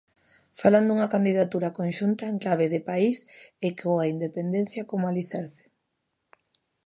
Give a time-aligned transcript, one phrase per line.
[0.59, 3.17] Falan dunha candidatura conxunta en clave de país
[3.67, 5.63] e coa independencia como alicerce.